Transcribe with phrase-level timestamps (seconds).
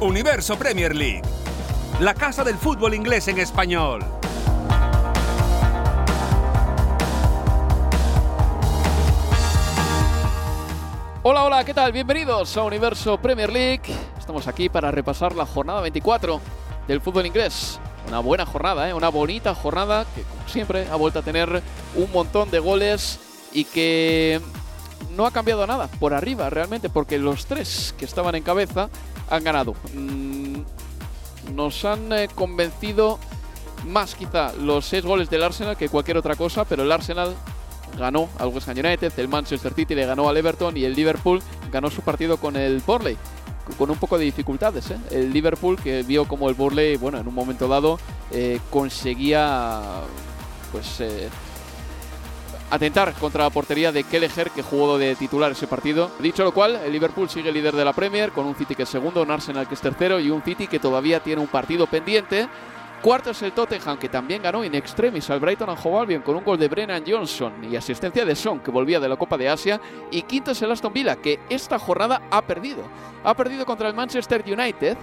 [0.00, 1.20] Universo Premier League,
[2.00, 4.02] la casa del fútbol inglés en español.
[11.22, 11.92] Hola, hola, ¿qué tal?
[11.92, 13.82] Bienvenidos a Universo Premier League.
[14.18, 16.40] Estamos aquí para repasar la jornada 24
[16.88, 17.78] del fútbol inglés.
[18.08, 18.94] Una buena jornada, ¿eh?
[18.94, 21.62] una bonita jornada que, como siempre, ha vuelto a tener
[21.94, 23.20] un montón de goles
[23.52, 24.40] y que
[25.14, 28.88] no ha cambiado nada por arriba realmente, porque los tres que estaban en cabeza
[29.30, 29.74] han ganado.
[29.94, 30.56] Mm,
[31.54, 33.18] nos han eh, convencido
[33.86, 37.34] más quizá los seis goles del Arsenal que cualquier otra cosa, pero el Arsenal
[37.98, 41.42] ganó al West Ham United, el Manchester City le ganó al Everton y el Liverpool
[41.72, 43.16] ganó su partido con el Burnley
[43.76, 44.90] con un poco de dificultades.
[44.90, 44.98] ¿eh?
[45.10, 47.98] El Liverpool que vio como el Burnley, bueno, en un momento dado
[48.30, 49.80] eh, conseguía
[50.72, 51.28] pues eh,
[52.70, 56.10] atentar contra la portería de Kelleher que jugó de titular ese partido.
[56.20, 58.88] Dicho lo cual, el Liverpool sigue líder de la Premier con un City que es
[58.88, 62.48] segundo, un Arsenal que es tercero y un City que todavía tiene un partido pendiente.
[63.02, 66.36] Cuarto es el Tottenham, que también ganó in extremis al Brighton and Hove Albion con
[66.36, 69.48] un gol de Brennan Johnson y asistencia de Son, que volvía de la Copa de
[69.48, 69.80] Asia.
[70.10, 72.82] Y quinto es el Aston Villa, que esta jornada ha perdido.
[73.24, 74.98] Ha perdido contra el Manchester United,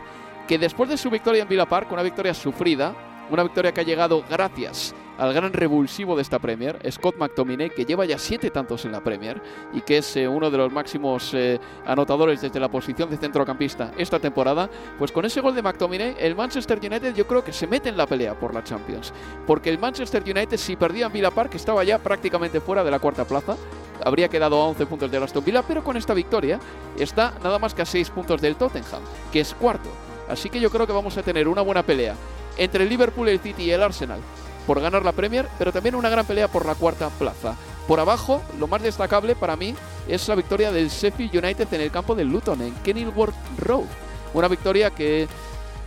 [0.47, 2.93] que después de su victoria en Villa Park, una victoria sufrida,
[3.31, 7.85] una victoria que ha llegado gracias al gran revulsivo de esta Premier, Scott McTominay, que
[7.85, 9.41] lleva ya siete tantos en la Premier
[9.73, 13.91] y que es eh, uno de los máximos eh, anotadores desde la posición de centrocampista
[13.97, 17.67] esta temporada, pues con ese gol de McTominay, el Manchester United yo creo que se
[17.67, 19.13] mete en la pelea por la Champions.
[19.45, 22.99] Porque el Manchester United, si perdía en Villa Park, estaba ya prácticamente fuera de la
[22.99, 23.55] cuarta plaza.
[24.03, 26.59] Habría quedado a 11 puntos de Aston Villa, pero con esta victoria
[26.99, 29.01] está nada más que a 6 puntos del Tottenham,
[29.31, 29.89] que es cuarto.
[30.29, 32.15] Así que yo creo que vamos a tener una buena pelea
[32.57, 34.19] entre el Liverpool, el City y el Arsenal
[34.67, 37.55] por ganar la Premier, pero también una gran pelea por la cuarta plaza.
[37.87, 39.73] Por abajo, lo más destacable para mí
[40.09, 43.85] es la victoria del Sheffield United en el campo del Luton, en Kenilworth Road.
[44.33, 45.27] Una victoria que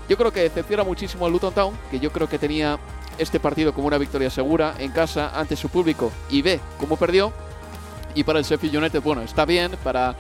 [0.09, 2.79] yo creo que decepciona muchísimo al Luton Town, que yo creo que tenía
[3.19, 7.33] este partido como una victoria segura en casa ante su público y ve cómo perdió.
[8.15, 10.17] Y para el Sheffield United, bueno, está bien para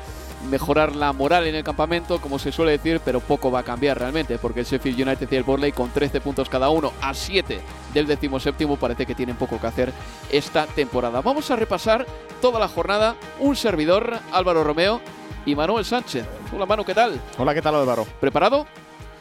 [0.49, 3.99] mejorar la moral en el campamento, como se suele decir, pero poco va a cambiar
[3.99, 7.61] realmente, porque el Sheffield United y el Borley con 13 puntos cada uno a 7
[7.93, 9.93] del decimoséptimo parece que tienen poco que hacer
[10.31, 11.21] esta temporada.
[11.21, 12.06] Vamos a repasar
[12.41, 13.17] toda la jornada.
[13.39, 15.01] Un servidor, Álvaro Romeo
[15.47, 16.27] y Manuel Sánchez.
[16.55, 17.21] Hola Manu, ¿qué tal?
[17.39, 18.07] Hola, ¿qué tal Álvaro?
[18.21, 18.67] ¿Preparado?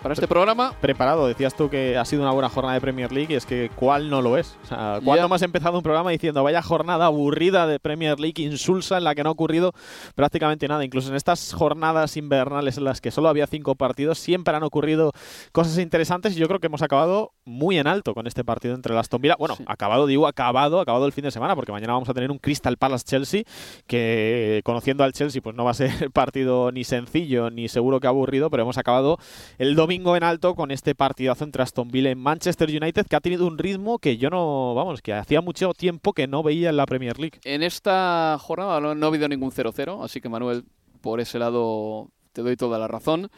[0.02, 0.74] Para este programa.
[0.80, 3.70] Preparado, decías tú que ha sido una buena jornada de Premier League y es que
[3.76, 4.58] ¿cuál no lo es?
[4.64, 8.98] O sea, ¿cuándo hemos empezado un programa diciendo vaya jornada aburrida de Premier League, insulsa,
[8.98, 9.74] en la que no ha ocurrido
[10.16, 10.86] prácticamente nada?
[10.86, 15.12] Incluso en estas jornadas invernales en las que solo había cinco partidos, siempre han ocurrido
[15.52, 18.94] cosas interesantes y yo creo que hemos acabado muy en alto con este partido entre
[18.94, 19.36] las Villa.
[19.38, 22.38] Bueno, acabado, digo, acabado, acabado el fin de semana, porque mañana vamos a tener un
[22.38, 23.44] Crystal Palace Chelsea,
[23.88, 28.08] que conociendo al Chelsea, pues no va a ser partido ni sencillo ni seguro que
[28.08, 29.18] aburrido, pero hemos acabado
[29.58, 33.16] el domingo domingo en alto con este partidazo entre Aston Villa y Manchester United que
[33.16, 36.69] ha tenido un ritmo que yo no, vamos, que hacía mucho tiempo que no veía
[36.69, 37.39] en la Premier League.
[37.44, 40.63] En esta jornada no, no ha habido ningún 0-0, así que Manuel,
[41.01, 43.31] por ese lado te doy toda la razón.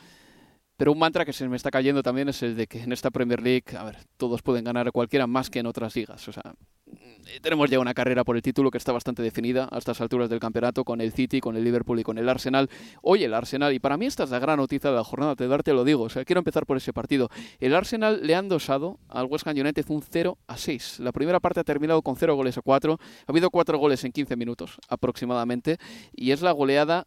[0.81, 3.11] Pero un mantra que se me está cayendo también es el de que en esta
[3.11, 6.27] Premier League, a ver, todos pueden ganar cualquiera más que en otras ligas.
[6.27, 6.55] O sea,
[7.27, 10.27] eh, tenemos ya una carrera por el título que está bastante definida a estas alturas
[10.27, 12.67] del campeonato con el City, con el Liverpool y con el Arsenal.
[13.03, 15.47] Hoy el Arsenal, y para mí esta es la gran noticia de la jornada, te
[15.47, 17.29] darte lo digo, o sea, quiero empezar por ese partido.
[17.59, 21.01] El Arsenal le han dosado al West Ham United un 0 a 6.
[21.01, 22.97] La primera parte ha terminado con 0 goles a 4.
[22.99, 25.77] Ha habido 4 goles en 15 minutos aproximadamente
[26.11, 27.05] y es la goleada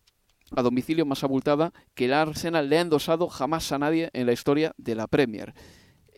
[0.54, 4.32] a domicilio más abultada que el Arsenal le ha endosado jamás a nadie en la
[4.32, 5.54] historia de la Premier.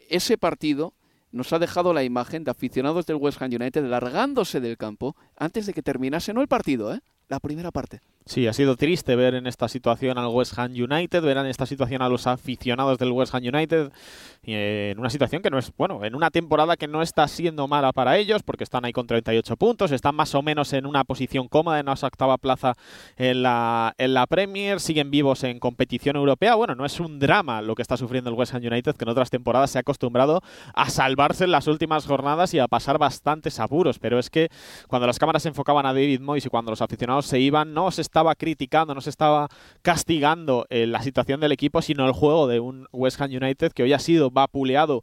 [0.09, 0.95] Ese partido
[1.33, 5.67] nos ha dejado la imagen de aficionados del West Ham United largándose del campo antes
[5.67, 7.01] de que terminase no el partido, ¿eh?
[7.29, 8.01] la primera parte.
[8.29, 11.65] Sí, ha sido triste ver en esta situación al West Ham United, ver en esta
[11.65, 13.93] situación a los aficionados del West Ham United,
[14.43, 17.93] en una situación que no es, bueno, en una temporada que no está siendo mala
[17.93, 21.47] para ellos, porque están ahí con 38 puntos, están más o menos en una posición
[21.47, 22.75] cómoda en esa octava plaza
[23.17, 26.57] en la, en la Premier, siguen vivos en competición europea.
[26.57, 29.09] Bueno, no es un drama lo que está sufriendo el West Ham United, que en
[29.09, 30.43] otras temporadas se ha acostumbrado
[30.75, 34.49] a salvarse en las últimas jornadas y a pasar bastantes apuros, pero es que
[34.89, 37.93] cuando las cámaras se enfocaban a David Moyes y cuando los aficionados se iban, no
[37.93, 39.49] se estaba criticando, no se estaba
[39.83, 43.83] castigando eh, la situación del equipo, sino el juego de un West Ham United que
[43.83, 45.03] hoy ha sido vapuleado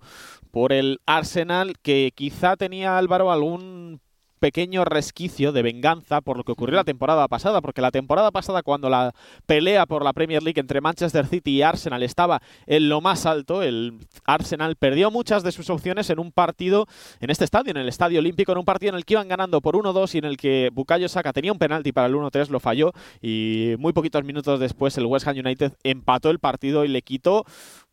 [0.50, 4.02] por el Arsenal, que quizá tenía Álvaro algún
[4.44, 8.62] pequeño resquicio de venganza por lo que ocurrió la temporada pasada, porque la temporada pasada
[8.62, 9.14] cuando la
[9.46, 13.64] pelea por la Premier League entre Manchester City y Arsenal estaba en lo más alto,
[13.64, 16.88] el Arsenal perdió muchas de sus opciones en un partido
[17.22, 19.62] en este estadio, en el Estadio Olímpico, en un partido en el que iban ganando
[19.62, 22.60] por 1-2 y en el que Bukayo Saka tenía un penalti para el 1-3, lo
[22.60, 22.92] falló
[23.22, 27.46] y muy poquitos minutos después el West Ham United empató el partido y le quitó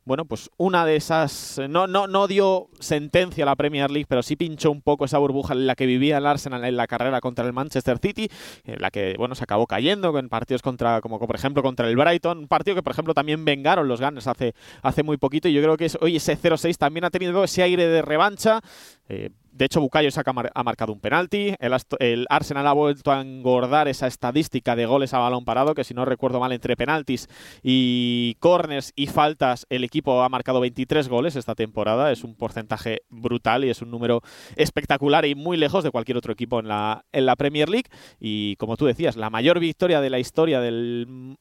[0.05, 4.23] bueno, pues una de esas, no, no, no dio sentencia a la Premier League, pero
[4.23, 7.20] sí pinchó un poco esa burbuja en la que vivía el Arsenal en la carrera
[7.20, 8.29] contra el Manchester City,
[8.64, 11.97] en la que, bueno, se acabó cayendo en partidos contra, como por ejemplo contra el
[11.97, 15.52] Brighton, un partido que por ejemplo también vengaron los Gunners hace, hace muy poquito y
[15.52, 18.61] yo creo que es, hoy ese 0-6 también ha tenido ese aire de revancha,
[19.08, 19.31] eh,
[19.61, 21.55] de hecho, Bukayo Saka ha marcado un penalti.
[21.59, 25.93] El, Arsenal ha vuelto a engordar esa estadística de goles a balón parado, que si
[25.93, 27.29] no recuerdo mal, entre penaltis
[27.62, 32.11] y corners y faltas, el equipo ha marcado 23 goles esta temporada.
[32.11, 34.23] Es un porcentaje brutal y es un número
[34.57, 37.05] espectacular y muy lejos de cualquier otro equipo en la,
[37.37, 37.91] Premier League.
[38.19, 41.37] Y como tú decías, la mayor victoria de la historia del,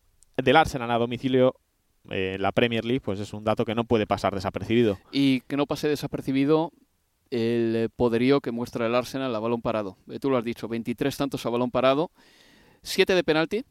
[0.53, 1.55] Arsenal a domicilio
[2.09, 4.99] eh, en la Premier League, pues es un dato que no puede pasar desapercibido.
[5.09, 6.73] Y que no pase desapercibido
[7.31, 9.97] el eh, poderío que muestra el Arsenal a balón parado.
[10.09, 12.11] Eh, tú lo has dicho, 23 tantos a balón parado,
[12.83, 13.65] 7 de penalti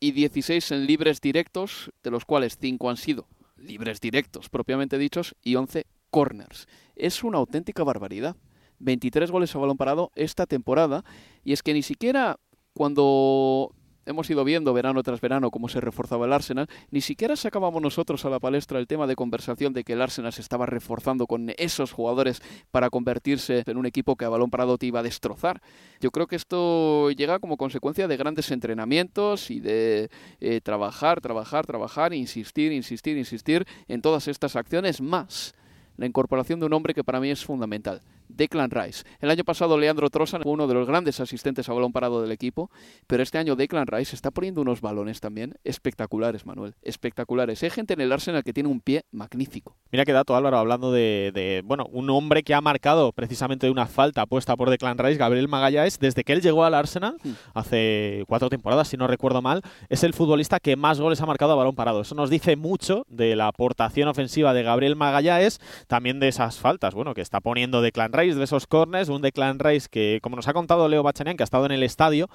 [0.00, 3.26] y 16 en libres directos, de los cuales 5 han sido
[3.56, 6.68] libres directos propiamente dichos y 11 corners.
[6.96, 8.36] Es una auténtica barbaridad.
[8.80, 11.04] 23 goles a balón parado esta temporada
[11.44, 12.38] y es que ni siquiera
[12.74, 13.74] cuando
[14.06, 18.24] hemos ido viendo verano tras verano cómo se reforzaba el Arsenal, ni siquiera sacábamos nosotros
[18.24, 21.52] a la palestra el tema de conversación de que el Arsenal se estaba reforzando con
[21.56, 25.60] esos jugadores para convertirse en un equipo que a balón parado te iba a destrozar.
[26.00, 30.10] Yo creo que esto llega como consecuencia de grandes entrenamientos y de
[30.40, 35.54] eh, trabajar, trabajar, trabajar, insistir, insistir, insistir en todas estas acciones más
[35.96, 39.04] la incorporación de un hombre que para mí es fundamental, Declan Rice.
[39.20, 42.32] El año pasado Leandro Trossard fue uno de los grandes asistentes a balón parado del
[42.32, 42.70] equipo,
[43.06, 47.62] pero este año Declan Rice está poniendo unos balones también espectaculares, Manuel, espectaculares.
[47.62, 49.76] Hay gente en el Arsenal que tiene un pie magnífico.
[49.92, 53.86] Mira qué dato, Álvaro, hablando de, bueno, un hombre que ha marcado precisamente de una
[53.86, 57.32] falta puesta por Declan Rice, Gabriel Magallanes, desde que él llegó al Arsenal, hmm.
[57.54, 61.52] hace cuatro temporadas, si no recuerdo mal, es el futbolista que más goles ha marcado
[61.52, 62.00] a balón parado.
[62.00, 66.94] Eso nos dice mucho de la aportación ofensiva de Gabriel Magallanes, también de esas faltas,
[66.94, 70.48] bueno, que está poniendo Declan Rice de esos corners, un Declan Rice que, como nos
[70.48, 72.28] ha contado Leo Bachanian, que ha estado en el estadio,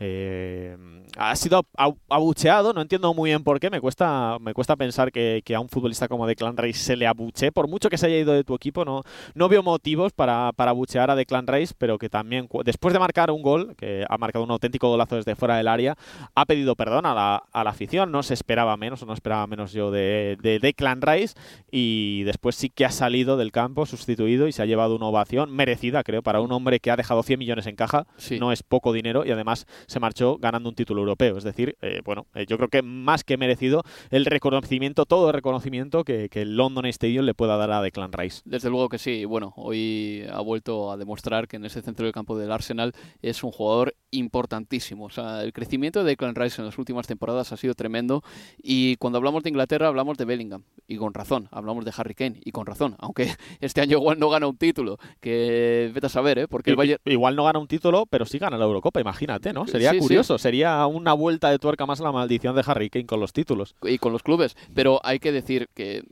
[0.00, 0.76] eh,
[1.16, 1.66] ha sido
[2.08, 5.68] abucheado, no entiendo muy bien por qué, me cuesta, me cuesta pensar que, a un
[5.68, 8.54] futbolista como Declan Rice se le abuche, por mucho que se haya ido de tu
[8.54, 9.02] equipo, no,
[9.34, 13.30] no veo motivos para, para abuchear a Declan Rice, pero que también, después de marcar
[13.30, 15.96] un gol, que ha marcado un auténtico golazo desde fuera del área,
[16.34, 19.46] ha pedido perdón a la, a la afición, no se esperaba menos, o no esperaba
[19.46, 21.34] menos yo de, de Declan Rice,
[21.70, 25.25] y después sí que ha salido del campo, sustituido, y se ha llevado una ovación
[25.48, 28.06] merecida, creo, para un hombre que ha dejado 100 millones en caja.
[28.38, 31.36] No es poco dinero y además se marchó ganando un título europeo.
[31.38, 35.34] Es decir, eh, bueno, eh, yo creo que más que merecido el reconocimiento, todo el
[35.34, 38.42] reconocimiento que, el London Stadium le pueda dar a Declan Rice.
[38.44, 39.24] Desde luego que sí.
[39.24, 42.92] Bueno, hoy ha vuelto a demostrar que en ese centro del campo del Arsenal
[43.22, 45.06] es un jugador importantísimo.
[45.06, 48.22] O sea, el crecimiento de Declan Rice en las últimas temporadas ha sido tremendo
[48.62, 51.48] y cuando hablamos de Inglaterra hablamos de Bellingham y con razón.
[51.50, 52.96] Hablamos de Harry Kane y con razón.
[52.98, 53.28] Aunque
[53.60, 56.48] este año igual no gana un título, que vete a saber, ¿eh?
[56.48, 59.66] Porque Igual no gana un título, pero sí gana la Eurocopa, imagínate, ¿no?
[59.66, 63.20] Sería curioso, sería una vuelta de tuerca más a la maldición de Harry Kane con
[63.20, 63.74] los títulos.
[63.82, 66.04] Y con los clubes, pero hay que decir que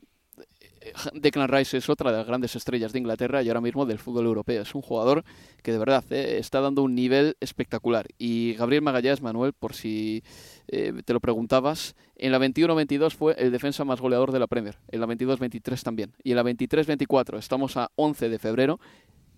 [1.14, 4.26] Declan Rice es otra de las grandes estrellas de Inglaterra y ahora mismo del fútbol
[4.26, 4.62] europeo.
[4.62, 5.24] Es un jugador
[5.62, 8.06] que de verdad eh, está dando un nivel espectacular.
[8.18, 10.22] Y Gabriel Magallanes, Manuel, por si
[10.68, 14.78] eh, te lo preguntabas, en la 21-22 fue el defensa más goleador de la Premier.
[14.88, 16.12] En la 22-23 también.
[16.22, 18.80] Y en la 23-24, estamos a 11 de febrero,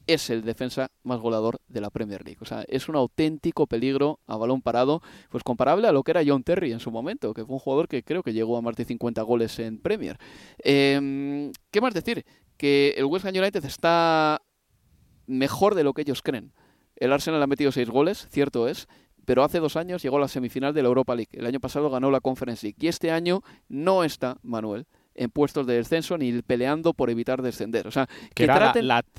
[0.07, 2.39] es el defensa más goleador de la Premier League.
[2.41, 6.23] O sea, es un auténtico peligro a balón parado, pues comparable a lo que era
[6.27, 8.77] John Terry en su momento, que fue un jugador que creo que llegó a más
[8.77, 10.19] de 50 goles en Premier.
[10.59, 12.25] Em, ¿Qué más decir?
[12.57, 14.43] que el West Ham United está
[15.27, 16.53] mejor de lo que ellos creen.
[16.97, 18.89] El Arsenal ha metido seis goles, cierto es,
[19.25, 21.31] pero hace dos años llegó a la semifinal de la Europa League.
[21.33, 22.77] El año pasado ganó la Conference League.
[22.81, 24.87] Y este año no está, Manuel,
[25.17, 27.87] en puestos de descenso ni peleando por evitar descender.
[27.87, 28.73] O sea, que, era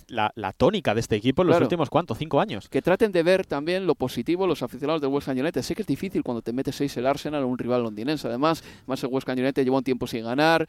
[0.08, 2.18] la, tónica de este equipo en los últimos, ¿cuántos?
[2.18, 2.70] ¿Cinco años?
[2.70, 5.62] Que traten de ver también lo positivo los aficionados del West Ham United.
[5.62, 8.28] Sé que es difícil cuando te metes seis el Arsenal o un rival londinense.
[8.28, 10.68] Además, más el West Ham United lleva un tiempo sin ganar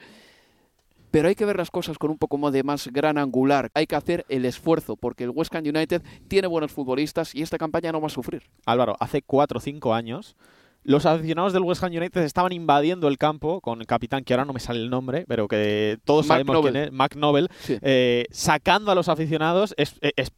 [1.10, 3.70] pero hay que ver las cosas con un poco más de más gran angular.
[3.74, 7.58] Hay que hacer el esfuerzo, porque el West Ham United tiene buenos futbolistas y esta
[7.58, 8.42] campaña no va a sufrir.
[8.66, 10.36] Álvaro, hace cuatro o cinco años
[10.88, 14.46] los aficionados del West Ham United estaban invadiendo el campo con el capitán, que ahora
[14.46, 18.90] no me sale el nombre, pero que todos sabemos quién es, Mac Nobel, eh, sacando
[18.90, 19.74] a los aficionados,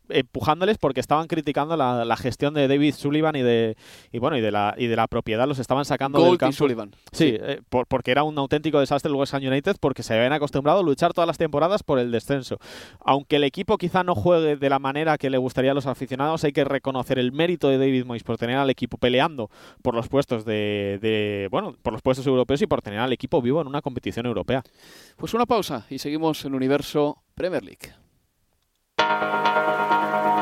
[0.08, 3.76] empujándoles porque estaban criticando la, gestión de David Sullivan y de
[4.10, 6.56] y bueno y de la y de la propiedad, los estaban sacando del campo.
[6.56, 6.90] Sullivan.
[7.12, 10.80] Sí, eh, porque era un auténtico desastre el West Ham United porque se habían acostumbrado
[10.80, 12.58] a luchar todas las temporadas por el descenso.
[13.04, 16.42] Aunque el equipo quizá no juegue de la manera que le gustaría a los aficionados,
[16.42, 19.48] hay que reconocer el mérito de David Moyes por tener al equipo peleando
[19.82, 23.60] por los puestos de, bueno, por los puestos europeos y por tener al equipo vivo
[23.60, 24.62] en una competición europea.
[25.16, 27.92] Pues una pausa y seguimos en Universo Premier League.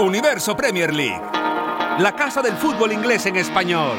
[0.00, 1.22] Universo Premier League,
[1.98, 3.96] la casa del fútbol inglés en español.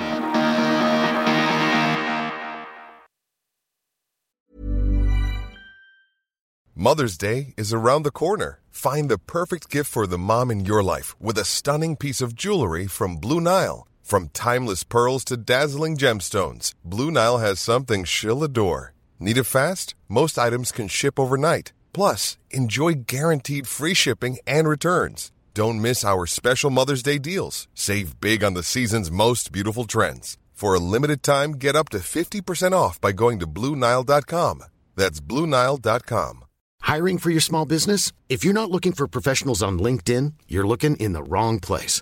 [6.82, 8.62] Mother's Day is around the corner.
[8.72, 12.34] Find the perfect gift for the mom in your life with a stunning piece of
[12.34, 13.89] jewelry from Blue Nile.
[14.10, 18.96] From timeless pearls to dazzling gemstones, Blue Nile has something she'll adore.
[19.20, 19.94] Need it fast?
[20.08, 21.74] Most items can ship overnight.
[21.94, 25.32] Plus, enjoy guaranteed free shipping and returns.
[25.54, 27.68] Don't miss our special Mother's Day deals.
[27.76, 30.40] Save big on the season's most beautiful trends.
[30.54, 34.64] For a limited time, get up to 50% off by going to BlueNile.com.
[34.96, 36.46] That's BlueNile.com.
[36.82, 38.12] Hiring for your small business?
[38.28, 42.02] If you're not looking for professionals on LinkedIn, you're looking in the wrong place.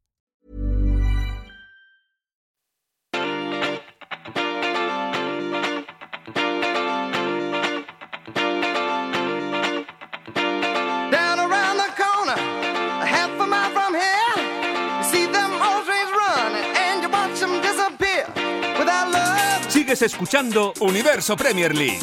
[19.91, 20.03] ACAST.
[20.03, 21.99] escuchando Universo Premier League.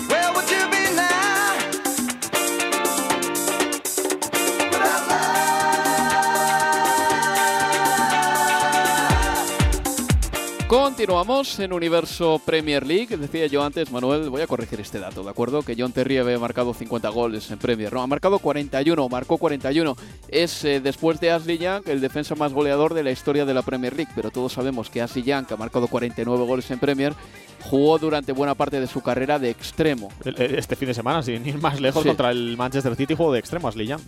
[10.69, 13.17] Continuamos en Universo Premier League.
[13.17, 15.63] Decía yo antes, Manuel, voy a corregir este dato, ¿de acuerdo?
[15.63, 17.91] Que John Terry había marcado 50 goles en Premier.
[17.91, 19.97] No, ha marcado 41, marcó 41.
[20.29, 23.63] Es eh, después de Ashley Young el defensa más goleador de la historia de la
[23.63, 24.13] Premier League.
[24.15, 27.15] Pero todos sabemos que Ashley Young, que ha marcado 49 goles en Premier,
[27.63, 30.11] jugó durante buena parte de su carrera de extremo.
[30.25, 33.69] Este fin de semana, sin ir más lejos, contra el Manchester City jugó de extremo
[33.69, 34.01] Ashley Young.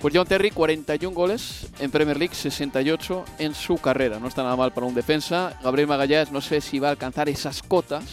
[0.00, 4.18] Pues John Terry, 41 goles en Premier League, 68 en su carrera.
[4.18, 5.58] No está nada mal para un defensa.
[5.62, 8.04] Gabriel Magallanes no sé si va a alcanzar esas cotas,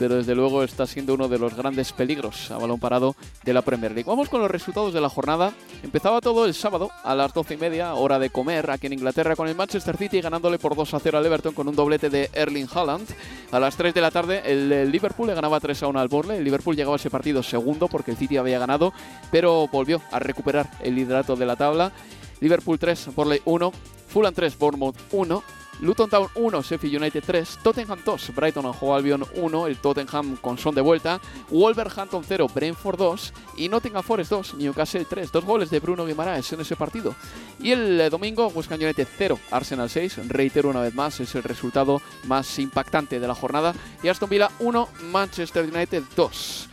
[0.00, 3.14] pero desde luego está siendo uno de los grandes peligros a balón parado
[3.44, 4.08] de la Premier League.
[4.08, 5.52] Vamos con los resultados de la jornada.
[5.82, 9.36] Empezaba todo el sábado a las 12 y media, hora de comer, aquí en Inglaterra,
[9.36, 12.30] con el Manchester City ganándole por 2 a 0 al Everton con un doblete de
[12.32, 13.06] Erling Haaland.
[13.52, 16.38] A las 3 de la tarde, el, Liverpool le ganaba 3 a 1 al Borle.
[16.38, 18.94] El Liverpool llegaba a ese partido segundo porque el City había ganado,
[19.30, 21.92] pero volvió a recuperar el liderato de la tabla.
[22.40, 23.70] Liverpool 3, Borley 1,
[24.08, 25.42] Fulham 3, Bournemouth 1.
[25.80, 30.58] Luton Town 1, Sheffield United 3, Tottenham 2, Brighton and Albion 1, el Tottenham con
[30.58, 35.70] son de vuelta, Wolverhampton 0, Brentford 2 y Nottingham Forest 2, Newcastle 3, dos goles
[35.70, 37.14] de Bruno Guimaraes en ese partido.
[37.58, 41.34] Y el eh, domingo, West Ham United 0, Arsenal 6, reitero una vez más, es
[41.34, 46.68] el resultado más impactante de la jornada, y Aston Villa 1, Manchester United 2.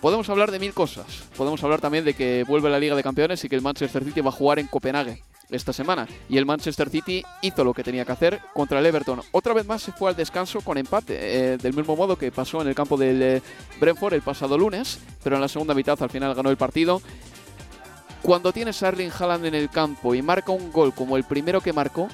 [0.00, 1.24] Podemos hablar de mil cosas.
[1.36, 4.20] Podemos hablar también de que vuelve la Liga de Campeones y que el Manchester City
[4.20, 6.06] va a jugar en Copenhague esta semana.
[6.28, 9.20] Y el Manchester City hizo lo que tenía que hacer contra el Everton.
[9.32, 12.62] Otra vez más se fue al descanso con empate, eh, del mismo modo que pasó
[12.62, 13.42] en el campo del eh,
[13.80, 17.00] Brentford el pasado lunes, pero en la segunda mitad al final ganó el partido.
[18.22, 21.60] Cuando tienes a Erling Haaland en el campo y marca un gol como el primero
[21.60, 22.08] que marcó,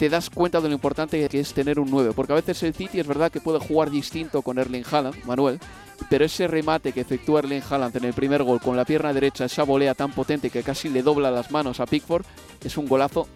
[0.00, 2.12] te das cuenta de lo importante que es tener un 9.
[2.16, 5.60] Porque a veces el City es verdad que puede jugar distinto con Erling Haaland, Manuel,
[6.08, 9.44] pero ese remate que efectúa Erling Haaland en el primer gol con la pierna derecha,
[9.44, 12.24] esa volea tan potente que casi le dobla las manos a Pickford,
[12.64, 13.28] es un golazo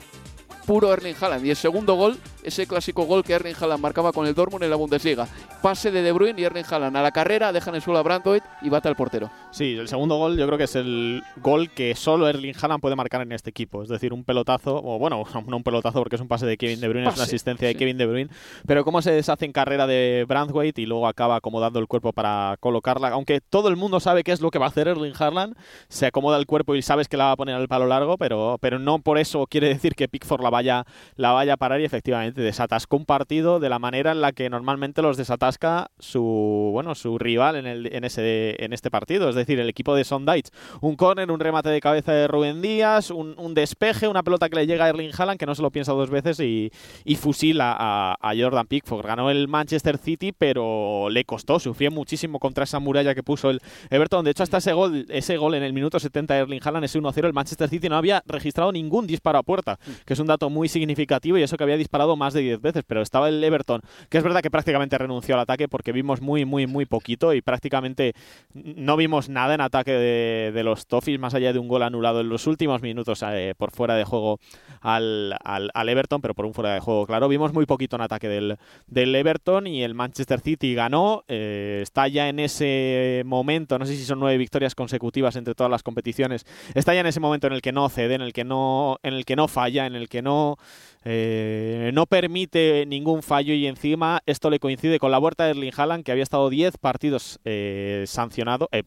[0.65, 1.45] puro Erling Haaland.
[1.45, 4.71] Y el segundo gol, ese clásico gol que Erling Haaland marcaba con el Dortmund en
[4.71, 5.27] la Bundesliga.
[5.63, 8.43] Pase de De Bruyne y Erling Haaland a la carrera, dejan el suelo a Brandoit
[8.63, 9.31] y bate al portero.
[9.51, 12.97] Sí, el segundo gol yo creo que es el gol que solo Erling Haaland puede
[12.97, 13.83] marcar en este equipo.
[13.83, 16.81] Es decir, un pelotazo, o bueno, no un pelotazo porque es un pase de Kevin
[16.81, 18.31] De Bruyne, es una asistencia de Kevin De Bruyne.
[18.67, 22.57] Pero cómo se deshace en carrera de Branthwaite y luego acaba acomodando el cuerpo para
[22.61, 23.09] colocarla.
[23.09, 25.57] Aunque todo el mundo sabe qué es lo que va a hacer Erling Haaland,
[25.89, 28.59] se acomoda el cuerpo y sabes que la va a poner al palo largo, pero,
[28.61, 30.85] pero no por eso quiere decir que Pickford la vaya,
[31.17, 34.51] la vaya a parar y efectivamente desatascó un partido de la manera en la que
[34.51, 39.35] normalmente los desatasca su bueno su rival en, el, en, ese, en este partido, es
[39.35, 40.49] decir, el equipo de Sondaich.
[40.81, 44.57] Un córner, un remate de cabeza de Rubén Díaz, un, un, despeje, una pelota que
[44.57, 46.71] le llega a Erling Haaland que no se lo piensa dos veces y,
[47.05, 49.07] y fusila a, a, Jordan Pickford.
[49.07, 53.61] Ganó el Manchester City, pero le costó, sufrió muchísimo contra esa muralla que puso el
[53.91, 54.25] Everton.
[54.25, 57.01] De hecho, hasta ese gol, ese gol en el minuto 70 de Erling Haaland, ese
[57.01, 60.51] 1-0, el Manchester City no había registrado ningún disparo a puerta, que es un dato
[60.51, 63.83] muy significativo y eso que había disparado más de 10 veces, pero estaba el Everton,
[64.09, 67.43] que es verdad que prácticamente renunció al ataque porque vimos muy, muy, muy poquito y
[67.43, 68.15] prácticamente
[68.55, 72.21] no vimos nada en ataque de, de los Toffees, más allá de un gol anulado
[72.21, 74.39] en los últimos minutos eh, por fuera de juego
[74.81, 77.29] al, al, al, Everton, pero por un fuera de juego, claro.
[77.29, 82.09] Vimos muy poquito en ataque del, del Everton y el Manchester City ganó, eh, está
[82.09, 86.47] ya en ese momento, no sé si son nueve victorias consecutivas entre todas las competiciones,
[86.75, 89.15] está ya en ese momento en el que no cede, en el que no, en
[89.15, 90.57] el que no falla, en el que no
[91.05, 95.73] eh, no permite ningún fallo y encima esto le coincide con la vuelta de Erling
[95.77, 98.83] Haaland que había estado 10 partidos eh, sancionado, eh,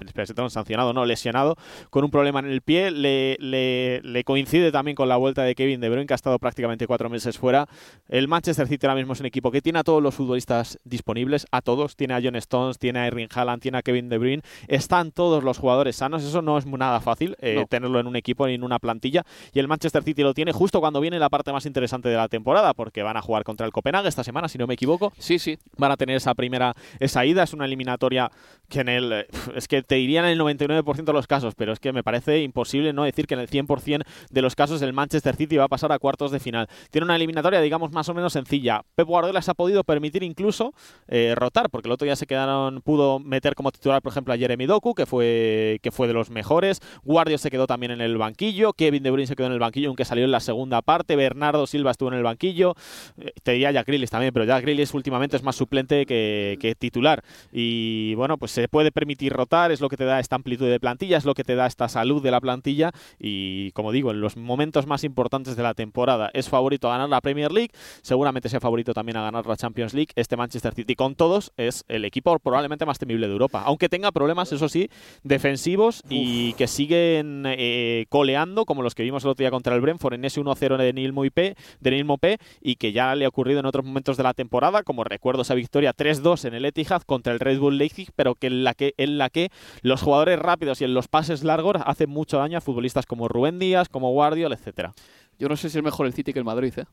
[0.50, 1.56] sancionado, no, lesionado
[1.90, 5.56] con un problema en el pie, le, le, le, coincide también con la vuelta de
[5.56, 7.68] Kevin De Bruyne que ha estado prácticamente cuatro meses fuera.
[8.10, 11.46] El Manchester City ahora mismo es un equipo que tiene a todos los futbolistas disponibles,
[11.52, 14.44] a todos, tiene a John Stones, tiene a Erling Haaland, tiene a Kevin De Bruyne,
[14.68, 17.66] están todos los jugadores sanos, eso no es nada fácil eh, no.
[17.66, 19.24] tenerlo en un equipo ni en una plantilla.
[19.54, 22.28] Y el Manchester City lo tiene justo cuando viene la parte más interesante de la
[22.28, 25.14] temporada, porque van a jugar contra el Copenhague esta semana, si no me equivoco.
[25.18, 25.58] Sí, sí.
[25.78, 28.32] Van a tener esa primera, esa ida, es una eliminatoria
[28.70, 31.80] que en el, es que te dirían en el 99% de los casos, pero es
[31.80, 35.36] que me parece imposible no decir que en el 100% de los casos el Manchester
[35.36, 36.68] City va a pasar a cuartos de final.
[36.92, 38.84] Tiene una eliminatoria, digamos, más o menos sencilla.
[38.96, 40.74] Pep Guardiola se ha podido permitir incluso
[41.08, 44.38] eh, rotar, porque el otro día se quedaron, pudo meter como titular, por ejemplo, a
[44.38, 46.82] Jeremy Doku, que fue, que fue de los mejores.
[47.04, 48.74] Guardio se quedó también en el banquillo.
[48.74, 51.16] Kevin De Bruyne se quedó en el banquillo, aunque salió en la segunda parte.
[51.16, 52.76] Bernardo Silva estuvo en el banquillo.
[53.18, 56.76] Eh, te diría Jack Grealish también, pero Jack Grealish últimamente es más suplente que, que,
[56.76, 57.24] titular.
[57.52, 60.80] Y bueno, pues se puede permitir rotar, es lo que te da esta amplitud de
[60.80, 62.92] plantilla, es lo que te da esta salud de la plantilla.
[63.20, 67.10] Y como digo, en los momentos más importantes de la temporada es favorito a ganar
[67.10, 70.12] la Premier League, seguramente sea favorito también a ganar la Champions League.
[70.16, 74.12] Este Manchester City con todos es el equipo probablemente más temible de Europa, aunque tenga
[74.12, 74.90] problemas, eso sí,
[75.24, 76.12] defensivos Uf.
[76.12, 80.14] y que siguen eh, coleando, como los que vimos el otro día contra el Brentford
[80.14, 81.56] en ese 1-0 de Neil Mopé,
[81.88, 84.84] de Neil Mopé y que ya le ha ocurrido en otros momentos de la temporada,
[84.84, 88.48] como recuerdo esa victoria 3-2 en el Etihad contra el Red Bull Leipzig, pero que
[88.48, 89.50] en la que en la que
[89.82, 93.60] los jugadores rápidos y en los pases largos hacen mucho daño a futbolistas como Rubén
[93.60, 94.94] Díaz, como Guardiola, etcétera.
[95.40, 96.86] Yo no sé si es mejor el City que el Madrid, ¿eh?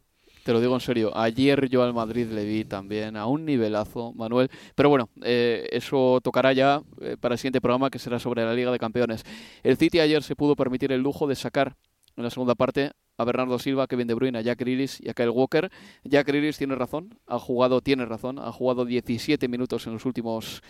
[0.44, 1.16] Te lo digo en serio.
[1.16, 4.50] Ayer yo al Madrid le vi también a un nivelazo, Manuel.
[4.74, 8.52] Pero bueno, eh, eso tocará ya eh, para el siguiente programa que será sobre la
[8.52, 9.24] Liga de Campeones.
[9.62, 11.76] El City ayer se pudo permitir el lujo de sacar
[12.16, 15.14] en la segunda parte a Bernardo Silva, Kevin De Bruyne, a Jack Grealish y a
[15.14, 15.70] Kyle Walker.
[16.04, 20.62] Jack Grealish tiene razón, ha jugado, tiene razón, ha jugado 17 minutos en los últimos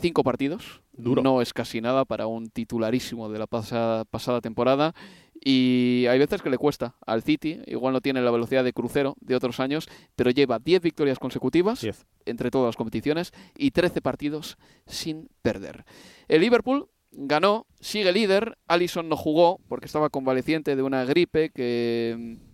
[0.00, 0.82] cinco partidos.
[0.92, 1.22] Duro.
[1.22, 4.94] No es casi nada para un titularísimo de la pasada, pasada temporada.
[5.42, 9.16] Y hay veces que le cuesta al City, igual no tiene la velocidad de crucero
[9.20, 12.04] de otros años, pero lleva 10 victorias consecutivas Diez.
[12.26, 15.86] entre todas las competiciones y 13 partidos sin perder.
[16.28, 22.16] El Liverpool ganó, sigue líder, Allison no jugó porque estaba convaleciente de una gripe que
[22.18, 22.50] mm,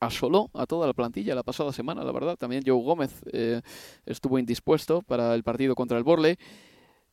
[0.00, 2.36] asoló a toda la plantilla la pasada semana, la verdad.
[2.36, 3.60] También Joe Gómez eh,
[4.06, 6.36] estuvo indispuesto para el partido contra el Borley.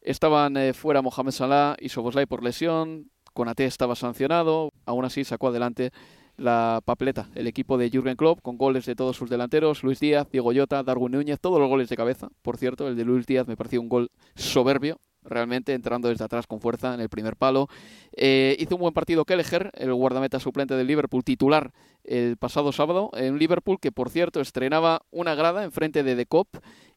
[0.01, 3.11] Estaban eh, fuera Mohamed Salah y Soboslai por lesión.
[3.33, 4.71] Conate estaba sancionado.
[4.85, 5.91] Aún así sacó adelante
[6.37, 10.27] la papeleta el equipo de Jürgen Klopp con goles de todos sus delanteros, Luis Díaz,
[10.31, 12.29] Diego Llota, Darwin Núñez, todos los goles de cabeza.
[12.41, 16.47] Por cierto, el de Luis Díaz me pareció un gol soberbio, realmente entrando desde atrás
[16.47, 17.67] con fuerza en el primer palo.
[18.13, 21.71] Eh, hizo un buen partido Kelleher, el guardameta suplente del Liverpool, titular
[22.03, 26.47] el pasado sábado, en Liverpool que por cierto estrenaba una grada enfrente de The Cop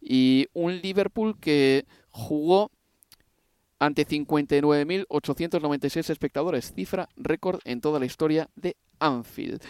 [0.00, 2.70] y un Liverpool que jugó
[3.80, 9.60] ante 59.896 espectadores, cifra récord en toda la historia de Anfield.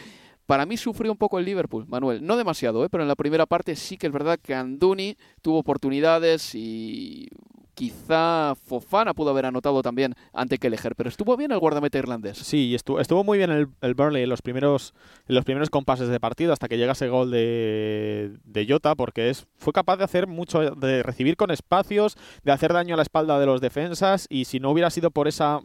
[0.51, 2.27] Para mí sufrió un poco el Liverpool, Manuel.
[2.27, 2.89] No demasiado, ¿eh?
[2.91, 7.29] pero en la primera parte sí que es verdad que Anduni tuvo oportunidades y
[7.75, 12.39] quizá Fofana pudo haber anotado también ante Kelleher, pero estuvo bien el guardameta irlandés.
[12.39, 14.93] Sí, estuvo, estuvo muy bien el, el, Burnley en los primeros
[15.29, 19.31] en los primeros compases de partido hasta que llega ese gol de, de Jota, porque
[19.31, 23.05] es, fue capaz de hacer mucho, de recibir con espacios, de hacer daño a la
[23.05, 25.61] espalda de los defensas y si no hubiera sido por esa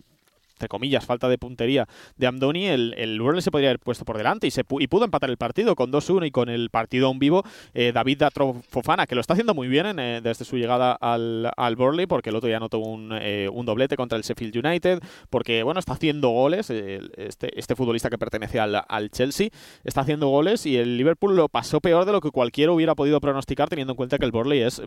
[0.55, 4.17] entre comillas, falta de puntería de Amdoni, el, el Burnley se podría haber puesto por
[4.17, 7.19] delante y, se y pudo empatar el partido con 2-1 y con el partido aún
[7.19, 10.93] vivo eh, David Datro Fofana, que lo está haciendo muy bien eh, desde su llegada
[10.93, 14.65] al, al Burnley, porque el otro ya anotó un, eh, un doblete contra el Sheffield
[14.65, 19.49] United, porque bueno, está haciendo goles, este, este futbolista que pertenece al, al, Chelsea,
[19.83, 23.19] está haciendo goles y el Liverpool lo pasó peor de lo que cualquiera hubiera podido
[23.19, 24.81] pronosticar, teniendo en cuenta que el Burnley es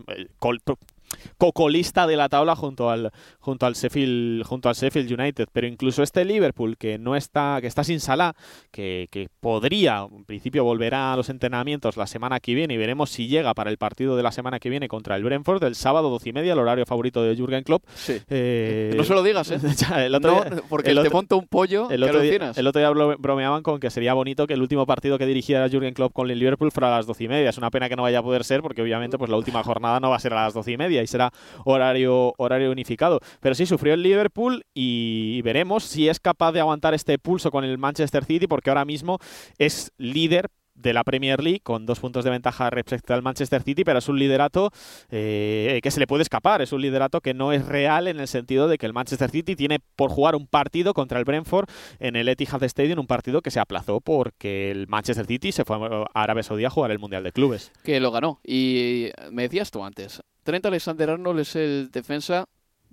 [1.36, 6.02] cocolista de la tabla junto al, junto al Sheffield, junto al Sheffield United pero incluso
[6.02, 8.34] este Liverpool que no está, que está sin Salah,
[8.70, 13.10] que, que, podría, en principio volverá a los entrenamientos la semana que viene y veremos
[13.10, 16.10] si llega para el partido de la semana que viene contra el Brentford el sábado
[16.10, 17.84] 12 y media, el horario favorito de Jürgen Klopp.
[17.94, 18.20] Sí.
[18.28, 19.58] Eh, no se lo digas, ¿eh?
[19.98, 22.80] el otro no, porque el otro, te monta un pollo el otro, día, el otro
[22.80, 26.30] día bromeaban con que sería bonito que el último partido que dirigiera Jürgen Klopp con
[26.30, 27.50] el Liverpool fuera a las 12 y media.
[27.50, 30.00] Es una pena que no vaya a poder ser porque obviamente pues la última jornada
[30.00, 31.32] no va a ser a las 12 y media y será
[31.64, 33.20] horario, horario unificado.
[33.40, 37.64] Pero sí sufrió el Liverpool y veremos si es capaz de aguantar este pulso con
[37.64, 39.18] el Manchester City porque ahora mismo
[39.58, 43.84] es líder de la Premier League con dos puntos de ventaja respecto al Manchester City,
[43.84, 44.70] pero es un liderato
[45.10, 48.28] eh, que se le puede escapar, es un liderato que no es real en el
[48.28, 52.16] sentido de que el Manchester City tiene por jugar un partido contra el Brentford en
[52.16, 56.22] el Etihad Stadium, un partido que se aplazó porque el Manchester City se fue a
[56.22, 57.72] Arabia Saudí a jugar el Mundial de Clubes.
[57.82, 58.40] Que lo ganó.
[58.44, 62.48] Y me decías tú antes, Trent Alexander-Arnold es el defensa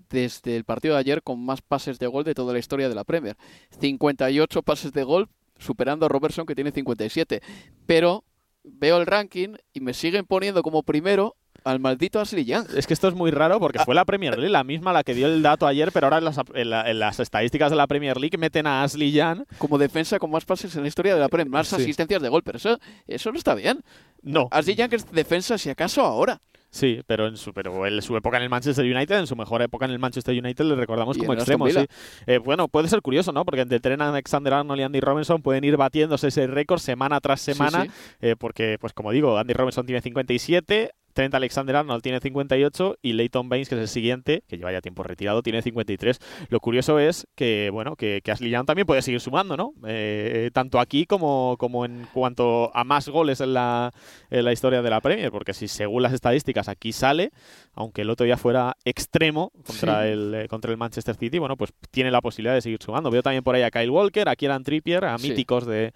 [0.10, 2.96] desde el partido de ayer con más pases de gol de toda la historia de
[2.96, 3.38] la Premier.
[3.80, 7.39] 58 pases de gol, superando a Robertson que tiene 57.
[7.86, 8.26] Pero
[8.65, 12.68] veo el ranking y me siguen poniendo como primero al maldito Ashley Young.
[12.76, 15.13] Es que esto es muy raro porque fue la Premier League, la misma la que
[15.13, 17.88] dio el dato ayer, pero ahora en las, en, la, en las estadísticas de la
[17.88, 21.22] Premier League meten a Ashley Young como defensa con más pases en la historia de
[21.22, 21.78] la Premier, más sí.
[21.78, 23.82] asistencias de gol, pero eso, eso no está bien.
[24.22, 24.50] No.
[24.52, 26.41] Ashley Young es defensa si acaso ahora.
[26.75, 29.61] Sí, pero en su, pero en su época en el Manchester United, en su mejor
[29.61, 31.69] época en el Manchester United, le recordamos como extremo.
[31.69, 31.85] Sí.
[32.27, 33.45] Eh, bueno, puede ser curioso, ¿no?
[33.45, 37.39] Porque entre Trent Alexander Arnold y Andy Robinson pueden ir batiéndose ese récord semana tras
[37.39, 38.17] semana, sí, sí.
[38.19, 43.47] Eh, porque, pues como digo, Andy Robinson tiene 57, Trent Alexander-Arnold tiene 58 y Leighton
[43.47, 46.19] Baines, que es el siguiente, que lleva ya tiempo retirado, tiene 53.
[46.49, 49.73] Lo curioso es que, bueno, que, que Ashley Young también puede seguir sumando, ¿no?
[49.88, 53.93] Eh, tanto aquí como, como en cuanto a más goles en la,
[54.30, 57.32] en la historia de la Premier, porque si según las estadísticas aquí sale,
[57.73, 60.10] aunque el otro día fuera extremo contra, sí.
[60.10, 63.10] el, eh, contra el Manchester City, bueno, pues tiene la posibilidad de seguir sumando.
[63.10, 65.69] Veo también por ahí a Kyle Walker, a Kieran Trippier, a míticos sí.
[65.69, 65.93] de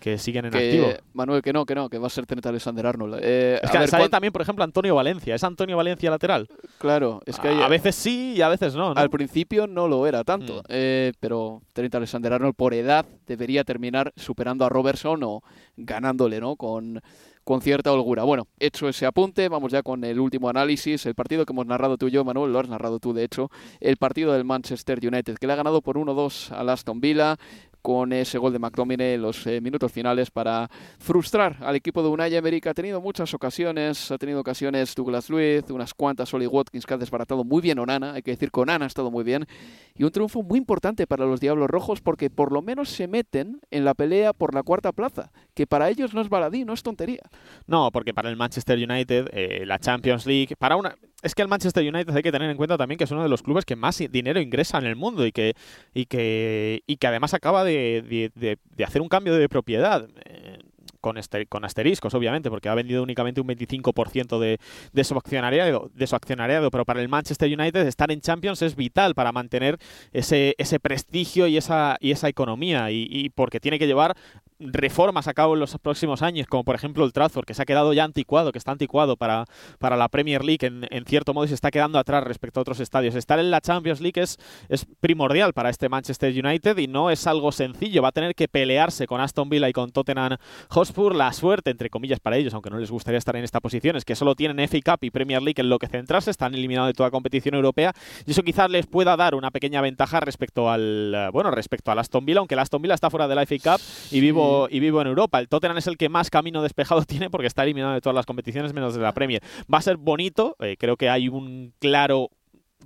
[0.00, 0.88] que siguen en que, activo.
[1.12, 3.20] Manuel, que no, que no, que va a ser Trent Alexander Arnold.
[3.22, 4.08] Eh, es que sale cuando...
[4.08, 5.34] también, por ejemplo, Antonio Valencia.
[5.34, 6.48] ¿Es Antonio Valencia lateral?
[6.78, 8.94] Claro, es que a, hay, a veces sí y a veces no.
[8.94, 9.00] ¿no?
[9.00, 10.66] Al principio no lo era tanto, mm.
[10.68, 15.42] eh, pero Trent Alexander Arnold por edad debería terminar superando a Robertson o
[15.76, 16.56] ganándole, ¿no?
[16.56, 17.00] Con
[17.44, 18.22] con cierta holgura.
[18.22, 21.04] Bueno, hecho ese apunte, vamos ya con el último análisis.
[21.06, 23.50] El partido que hemos narrado tú y yo, Manuel, lo has narrado tú, de hecho.
[23.80, 27.38] El partido del Manchester United, que le ha ganado por 1-2 al Aston Villa
[27.82, 32.08] con ese gol de McTominay en los eh, minutos finales para frustrar al equipo de
[32.08, 36.46] Unai Emery que ha tenido muchas ocasiones, ha tenido ocasiones Douglas Luiz, unas cuantas Oli
[36.46, 39.24] Watkins que ha desbaratado muy bien Onana, hay que decir que Onana ha estado muy
[39.24, 39.46] bien
[39.94, 43.60] y un triunfo muy importante para los Diablos Rojos porque por lo menos se meten
[43.70, 46.82] en la pelea por la cuarta plaza, que para ellos no es baladí, no es
[46.82, 47.22] tontería.
[47.66, 51.48] No, porque para el Manchester United eh, la Champions League, para una es que el
[51.48, 53.76] Manchester United hay que tener en cuenta también que es uno de los clubes que
[53.76, 55.54] más dinero ingresa en el mundo y que,
[55.94, 60.08] y que, y que además acaba de, de, hacer un cambio de propiedad.
[60.24, 60.58] Eh,
[61.00, 64.58] con, este, con asteriscos, obviamente, porque ha vendido únicamente un 25% de,
[64.92, 68.76] de, su accionariado, de su accionariado, pero para el Manchester United estar en Champions es
[68.76, 69.78] vital para mantener
[70.12, 74.14] ese, ese prestigio y esa, y esa economía, y, y porque tiene que llevar
[74.60, 77.64] reformas a cabo en los próximos años, como por ejemplo el Trafford, que se ha
[77.64, 79.46] quedado ya anticuado, que está anticuado para,
[79.78, 82.78] para la Premier League en, cierto modo y se está quedando atrás respecto a otros
[82.80, 83.14] estadios.
[83.14, 87.26] Estar en la Champions League es, es primordial para este Manchester United y no es
[87.26, 88.02] algo sencillo.
[88.02, 90.36] Va a tener que pelearse con Aston Villa y con Tottenham
[90.68, 91.14] Hotspur.
[91.14, 94.04] La suerte, entre comillas, para ellos, aunque no les gustaría estar en esta posición, es
[94.04, 96.94] que solo tienen FA Cup y Premier League en lo que centrarse, están eliminados de
[96.94, 97.92] toda competición europea
[98.26, 102.24] y eso quizás les pueda dar una pequeña ventaja respecto al bueno respecto al Aston
[102.24, 105.00] Villa, aunque el Aston Villa está fuera de la FA Cup y vivo y vivo
[105.00, 105.38] en Europa.
[105.38, 108.26] El Tottenham es el que más camino despejado tiene porque está eliminado de todas las
[108.26, 109.42] competiciones menos de la Premier.
[109.72, 112.30] Va a ser bonito, eh, creo que hay un claro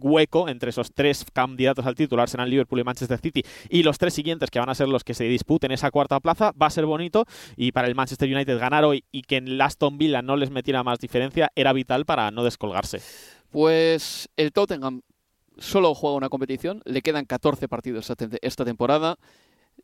[0.00, 4.14] hueco entre esos tres candidatos al título, Arsenal, Liverpool y Manchester City, y los tres
[4.14, 6.87] siguientes que van a ser los que se disputen esa cuarta plaza, va a ser
[6.87, 7.24] bonito
[7.57, 10.83] y para el Manchester United ganar hoy y que en Aston Villa no les metiera
[10.83, 13.00] más diferencia era vital para no descolgarse.
[13.50, 15.03] Pues el Tottenham
[15.59, 18.11] solo juega una competición, le quedan 14 partidos
[18.42, 19.16] esta temporada.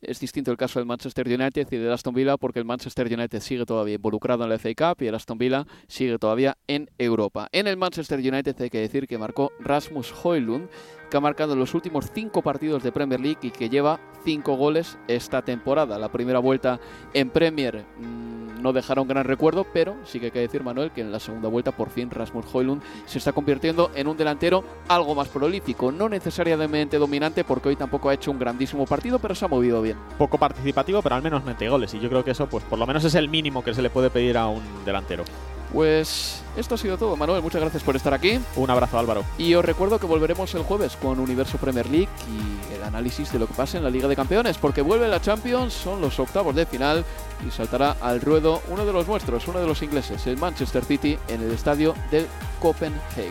[0.01, 3.41] Es distinto el caso del Manchester United y del Aston Villa porque el Manchester United
[3.41, 7.49] sigue todavía involucrado en la FA Cup y el Aston Villa sigue todavía en Europa.
[7.53, 10.71] En el Manchester United hay que decir que marcó Rasmus Højlund,
[11.11, 14.97] que ha marcado los últimos cinco partidos de Premier League y que lleva cinco goles
[15.09, 15.99] esta temporada.
[15.99, 16.81] La primera vuelta
[17.13, 21.01] en Premier mmm, no dejaron gran recuerdo, pero sí que hay que decir, Manuel, que
[21.01, 25.15] en la segunda vuelta por fin Rasmus Højlund se está convirtiendo en un delantero algo
[25.15, 29.45] más prolífico, no necesariamente dominante porque hoy tampoco ha hecho un grandísimo partido, pero se
[29.45, 29.97] ha movido bien.
[30.19, 32.87] Poco participativo, pero al menos mete goles y yo creo que eso pues por lo
[32.87, 35.25] menos es el mínimo que se le puede pedir a un delantero.
[35.73, 37.43] Pues esto ha sido todo, Manuel.
[37.43, 38.41] Muchas gracias por estar aquí.
[38.57, 39.25] Un abrazo, Álvaro.
[39.39, 43.39] Y os recuerdo que volveremos el jueves con Universo Premier League y el análisis de
[43.39, 46.55] lo que pasa en la Liga de Campeones, porque vuelve la Champions, son los octavos
[46.55, 47.05] de final
[47.47, 51.19] y saltará al ruedo uno de los nuestros, uno de los ingleses, el Manchester City,
[51.29, 52.27] en el estadio del
[52.61, 53.31] Copenhagen.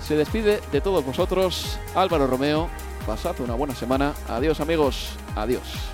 [0.00, 2.68] Se despide de todos vosotros Álvaro Romeo.
[3.06, 4.14] Pasad una buena semana.
[4.28, 5.10] Adiós, amigos.
[5.34, 5.93] Adiós.